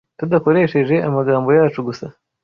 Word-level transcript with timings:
tudakoresheje 0.19 0.95
amagambo 1.07 1.49
yacu 1.57 1.79
gusa 1.87 2.05